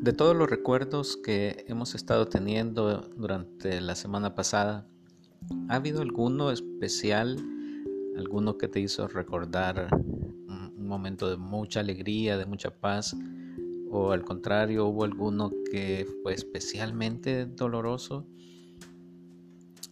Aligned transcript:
De 0.00 0.14
todos 0.14 0.34
los 0.34 0.48
recuerdos 0.48 1.18
que 1.18 1.66
hemos 1.68 1.94
estado 1.94 2.26
teniendo 2.26 3.02
durante 3.18 3.82
la 3.82 3.94
semana 3.94 4.34
pasada, 4.34 4.86
¿ha 5.68 5.74
habido 5.74 6.00
alguno 6.00 6.50
especial, 6.50 7.36
alguno 8.16 8.56
que 8.56 8.66
te 8.66 8.80
hizo 8.80 9.08
recordar 9.08 9.94
un 9.94 10.86
momento 10.86 11.28
de 11.28 11.36
mucha 11.36 11.80
alegría, 11.80 12.38
de 12.38 12.46
mucha 12.46 12.70
paz? 12.70 13.14
¿O 13.90 14.12
al 14.12 14.24
contrario, 14.24 14.86
hubo 14.86 15.04
alguno 15.04 15.50
que 15.70 16.08
fue 16.22 16.32
especialmente 16.32 17.44
doloroso? 17.44 18.26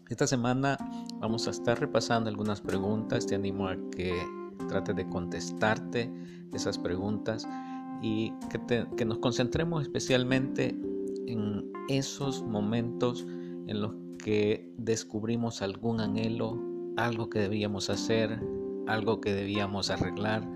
Esta 0.09 0.27
semana 0.27 0.79
vamos 1.21 1.47
a 1.49 1.51
estar 1.51 1.79
repasando 1.79 2.31
algunas 2.31 2.63
preguntas. 2.63 3.27
Te 3.27 3.35
animo 3.35 3.69
a 3.69 3.77
que 3.91 4.19
trates 4.71 4.97
de 4.97 5.07
contestarte 5.07 6.11
esas 6.55 6.79
preguntas 6.79 7.47
y 8.03 8.33
que, 8.97 9.05
nos 9.05 9.19
concentremos 9.19 9.83
especialmente 9.83 10.77
en 11.27 11.71
esos 11.89 12.43
momentos 12.43 13.27
en 13.67 13.81
los 13.83 13.93
que 14.19 14.73
descubrimos 14.77 15.63
algún 15.63 16.01
anhelo, 16.01 16.59
algo 16.97 17.29
que 17.29 17.41
debíamos 17.41 17.91
hacer, 17.91 18.41
algo 18.87 19.21
que 19.21 19.33
debíamos 19.33 19.91
arreglar, 19.91 20.49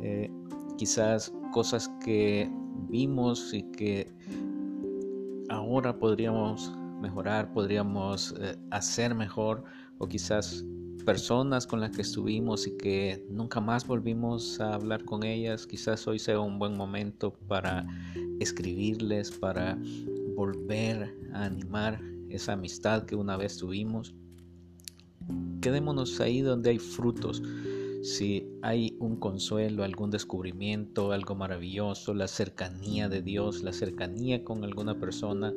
eh, 0.00 0.30
quizás 0.76 1.32
cosas 1.52 1.88
que 2.04 2.50
vimos 2.88 3.52
y 3.54 3.62
que 3.72 4.12
ahora 5.48 5.98
podríamos 5.98 6.72
mejorar, 7.00 7.52
podríamos 7.52 8.34
eh, 8.40 8.56
hacer 8.70 9.14
mejor 9.14 9.64
o 9.98 10.08
quizás 10.08 10.64
personas 11.04 11.66
con 11.66 11.80
las 11.80 11.94
que 11.94 12.02
estuvimos 12.02 12.66
y 12.66 12.76
que 12.76 13.24
nunca 13.30 13.60
más 13.60 13.86
volvimos 13.86 14.60
a 14.60 14.74
hablar 14.74 15.04
con 15.04 15.24
ellas, 15.24 15.66
quizás 15.66 16.06
hoy 16.08 16.18
sea 16.18 16.40
un 16.40 16.58
buen 16.58 16.76
momento 16.76 17.32
para 17.46 17.86
escribirles, 18.40 19.30
para 19.30 19.78
volver 20.34 21.14
a 21.32 21.44
animar 21.44 22.00
esa 22.28 22.54
amistad 22.54 23.04
que 23.04 23.16
una 23.16 23.36
vez 23.36 23.56
tuvimos. 23.56 24.14
Quedémonos 25.60 26.20
ahí 26.20 26.40
donde 26.40 26.70
hay 26.70 26.78
frutos. 26.78 27.42
Si 28.02 28.46
hay 28.62 28.96
un 28.98 29.16
consuelo, 29.16 29.84
algún 29.84 30.10
descubrimiento, 30.10 31.12
algo 31.12 31.34
maravilloso, 31.34 32.12
la 32.12 32.28
cercanía 32.28 33.08
de 33.08 33.22
Dios, 33.22 33.62
la 33.62 33.72
cercanía 33.72 34.44
con 34.44 34.62
alguna 34.64 34.98
persona, 34.98 35.54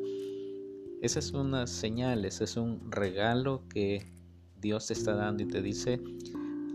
esa 1.02 1.20
es 1.20 1.32
una 1.32 1.68
señal, 1.68 2.26
es 2.26 2.58
un 2.58 2.92
regalo 2.92 3.64
que 3.70 4.17
Dios 4.62 4.88
te 4.88 4.94
está 4.94 5.16
dando 5.16 5.44
y 5.44 5.48
te 5.48 5.62
dice, 5.62 6.02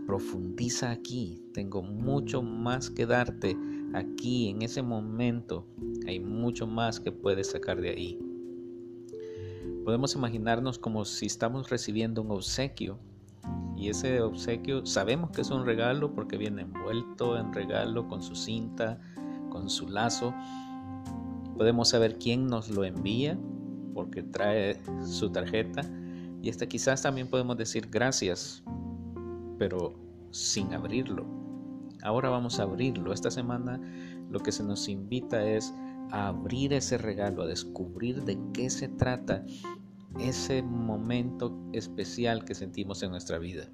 profundiza 0.05 0.91
aquí, 0.91 1.41
tengo 1.53 1.81
mucho 1.81 2.41
más 2.41 2.89
que 2.89 3.05
darte 3.05 3.57
aquí, 3.93 4.49
en 4.49 4.61
ese 4.61 4.81
momento, 4.81 5.65
hay 6.07 6.19
mucho 6.19 6.67
más 6.67 6.99
que 6.99 7.11
puedes 7.11 7.51
sacar 7.51 7.81
de 7.81 7.89
ahí. 7.89 8.19
Podemos 9.85 10.15
imaginarnos 10.15 10.79
como 10.79 11.03
si 11.05 11.25
estamos 11.25 11.69
recibiendo 11.69 12.21
un 12.21 12.31
obsequio 12.31 12.99
y 13.75 13.89
ese 13.89 14.21
obsequio 14.21 14.85
sabemos 14.85 15.31
que 15.31 15.41
es 15.41 15.49
un 15.49 15.65
regalo 15.65 16.13
porque 16.13 16.37
viene 16.37 16.61
envuelto 16.61 17.37
en 17.37 17.53
regalo 17.53 18.07
con 18.07 18.21
su 18.23 18.35
cinta, 18.35 18.99
con 19.49 19.69
su 19.69 19.89
lazo. 19.89 20.33
Podemos 21.57 21.89
saber 21.89 22.17
quién 22.17 22.47
nos 22.47 22.69
lo 22.69 22.85
envía 22.85 23.37
porque 23.93 24.23
trae 24.23 24.79
su 25.05 25.29
tarjeta 25.31 25.81
y 26.43 26.49
hasta 26.49 26.67
quizás 26.67 27.01
también 27.01 27.29
podemos 27.29 27.55
decir 27.55 27.87
gracias, 27.89 28.61
pero 29.57 29.93
sin 30.31 30.73
abrirlo. 30.73 31.25
Ahora 32.01 32.29
vamos 32.29 32.59
a 32.59 32.63
abrirlo. 32.63 33.13
Esta 33.13 33.31
semana 33.31 33.79
lo 34.29 34.41
que 34.41 34.51
se 34.51 34.61
nos 34.61 34.89
invita 34.89 35.47
es 35.47 35.73
a 36.11 36.27
abrir 36.27 36.73
ese 36.73 36.97
regalo, 36.97 37.43
a 37.43 37.47
descubrir 37.47 38.25
de 38.25 38.37
qué 38.53 38.69
se 38.69 38.89
trata 38.89 39.45
ese 40.19 40.61
momento 40.61 41.57
especial 41.71 42.43
que 42.43 42.55
sentimos 42.55 43.01
en 43.03 43.11
nuestra 43.11 43.39
vida. 43.39 43.71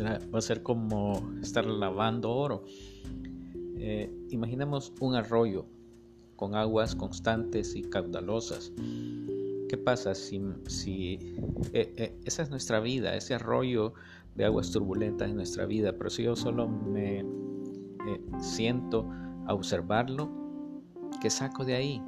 va 0.00 0.38
a 0.38 0.40
ser 0.40 0.62
como 0.62 1.30
estar 1.42 1.66
lavando 1.66 2.32
oro. 2.32 2.64
Eh, 3.76 4.10
imaginemos 4.30 4.94
un 5.00 5.14
arroyo 5.14 5.66
con 6.36 6.54
aguas 6.54 6.94
constantes 6.94 7.76
y 7.76 7.82
caudalosas. 7.82 8.72
¿Qué 9.76 9.82
pasa 9.82 10.14
si, 10.14 11.18
eh, 11.74 11.94
eh, 11.98 12.18
esa 12.24 12.42
es 12.42 12.48
nuestra 12.48 12.80
vida, 12.80 13.14
ese 13.14 13.34
arroyo 13.34 13.92
de 14.34 14.46
aguas 14.46 14.70
turbulentas 14.70 15.28
en 15.28 15.36
nuestra 15.36 15.66
vida? 15.66 15.92
Pero 15.92 16.08
si 16.08 16.22
yo 16.22 16.34
solo 16.34 16.66
me 16.66 17.20
eh, 17.20 17.24
siento 18.40 19.06
a 19.46 19.52
observarlo, 19.52 20.30
¿qué 21.20 21.28
saco 21.28 21.66
de 21.66 21.74
ahí? 21.74 22.02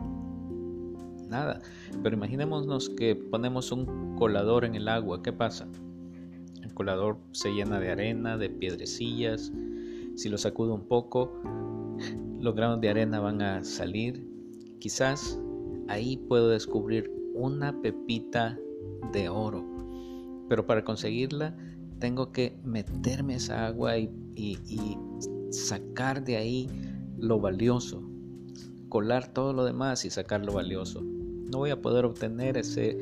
Nada. 1.29 1.61
Pero 2.03 2.17
imaginémonos 2.17 2.89
que 2.89 3.15
ponemos 3.15 3.71
un 3.71 4.17
colador 4.17 4.65
en 4.65 4.75
el 4.75 4.89
agua, 4.89 5.23
¿qué 5.23 5.35
pasa? 5.35 5.69
El 6.63 6.73
colador 6.73 7.19
se 7.33 7.51
llena 7.51 7.79
de 7.81 7.91
arena, 7.91 8.39
de 8.39 8.49
piedrecillas. 8.49 9.53
Si 10.17 10.31
lo 10.31 10.39
sacudo 10.39 10.73
un 10.73 10.89
poco, 10.89 11.43
los 12.41 12.55
granos 12.55 12.81
de 12.81 12.89
arena 12.89 13.21
van 13.21 13.43
a 13.43 13.63
salir. 13.63 14.27
Quizás 14.81 15.39
ahí 15.87 16.17
puedo 16.17 16.49
descubrir 16.49 17.18
una 17.39 17.81
pepita 17.81 18.59
de 19.13 19.29
oro. 19.29 19.65
Pero 20.49 20.67
para 20.67 20.85
conseguirla 20.85 21.57
tengo 21.99 22.33
que 22.33 22.59
meterme 22.65 23.37
esa 23.37 23.67
agua 23.67 23.97
y, 23.99 24.09
sacar 25.51 26.25
de 26.25 26.37
ahí 26.37 26.69
lo 27.17 27.41
valioso. 27.41 28.03
Colar 28.89 29.33
todo 29.33 29.53
lo 29.53 29.65
demás 29.65 30.05
y 30.05 30.11
sacar 30.11 30.45
lo 30.45 30.53
valioso. 30.53 31.03
No 31.03 31.59
voy 31.59 31.71
a 31.71 31.81
poder 31.81 32.05
obtener 32.05 32.57
ese 32.57 32.97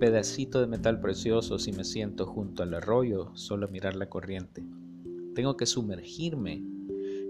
pedacito 0.00 0.60
de 0.60 0.66
metal 0.66 1.00
precioso 1.00 1.58
si 1.58 1.72
me 1.72 1.84
siento 1.84 2.26
junto 2.26 2.62
al 2.62 2.74
arroyo 2.74 3.30
solo 3.34 3.66
a 3.66 3.70
mirar 3.70 3.96
la 3.96 4.08
corriente. 4.08 4.64
Tengo 5.34 5.56
que 5.56 5.66
sumergirme. 5.66 6.62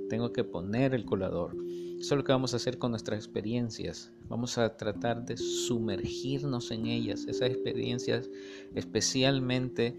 Tengo 0.09 0.33
que 0.33 0.45
poner 0.45 0.95
el 0.95 1.05
colador. 1.05 1.57
Eso 1.99 2.15
es 2.15 2.19
lo 2.19 2.25
que 2.25 2.33
vamos 2.33 2.53
a 2.53 2.57
hacer 2.57 2.79
con 2.79 2.91
nuestras 2.91 3.19
experiencias. 3.19 4.13
Vamos 4.29 4.59
a 4.59 4.77
tratar 4.77 5.25
de 5.25 5.37
sumergirnos 5.37 6.71
en 6.71 6.87
ellas, 6.87 7.25
esas 7.27 7.51
experiencias 7.51 8.29
especialmente 8.75 9.97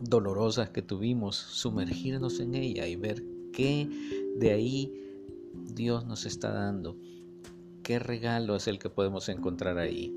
dolorosas 0.00 0.70
que 0.70 0.82
tuvimos, 0.82 1.36
sumergirnos 1.36 2.40
en 2.40 2.54
ella 2.54 2.86
y 2.86 2.96
ver 2.96 3.24
qué 3.52 3.88
de 4.36 4.52
ahí 4.52 4.92
Dios 5.74 6.06
nos 6.06 6.26
está 6.26 6.52
dando. 6.52 6.96
¿Qué 7.82 7.98
regalo 7.98 8.56
es 8.56 8.68
el 8.68 8.78
que 8.78 8.90
podemos 8.90 9.28
encontrar 9.28 9.78
ahí? 9.78 10.14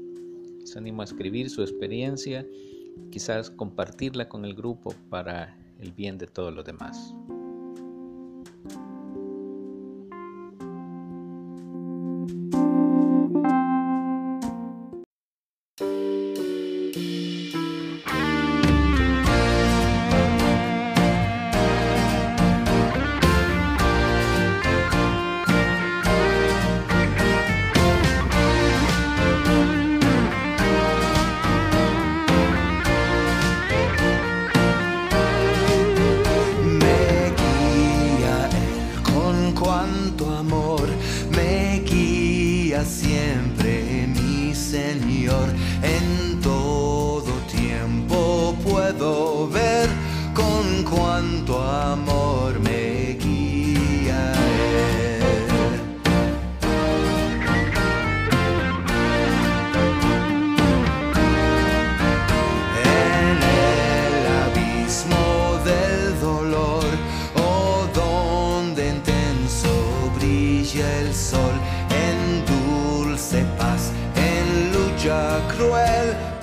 Les 0.59 0.75
animo 0.75 1.02
a 1.02 1.06
escribir 1.06 1.50
su 1.50 1.62
experiencia, 1.62 2.46
quizás 3.12 3.50
compartirla 3.50 4.28
con 4.28 4.44
el 4.44 4.56
grupo 4.56 4.94
para 5.09 5.58
el 5.80 5.94
bien 5.94 6.18
de 6.18 6.28
todos 6.28 6.53
los 6.53 6.66
demás. 6.66 7.14
Cruel 75.50 76.38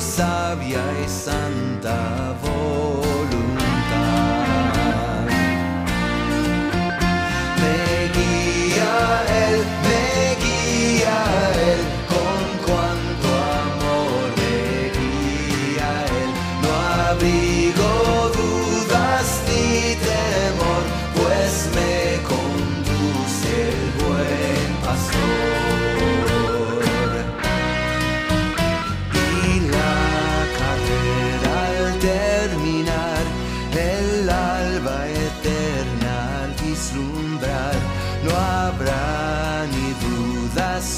sabia 0.00 0.82
y 1.04 1.08
santa 1.08 2.34
voz. 2.42 3.09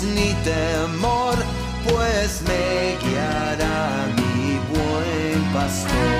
ni 0.02 0.34
temor, 0.44 1.37
pues 1.84 2.43
me 2.43 2.96
guiará 3.02 4.06
mi 4.16 4.58
buen 4.70 5.52
pastor. 5.52 6.11